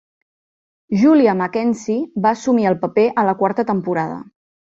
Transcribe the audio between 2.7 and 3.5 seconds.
el paper a la